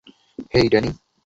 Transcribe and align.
হেই, 0.53 0.67
Danny! 0.69 0.91